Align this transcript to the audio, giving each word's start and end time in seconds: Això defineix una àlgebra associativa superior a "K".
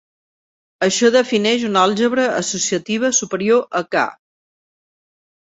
Això 0.85 1.11
defineix 1.15 1.67
una 1.67 1.83
àlgebra 1.89 2.25
associativa 2.39 3.13
superior 3.21 3.63
a 3.81 3.83
"K". 3.97 4.07